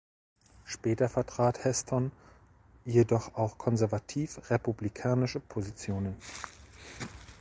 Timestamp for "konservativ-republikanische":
3.59-5.39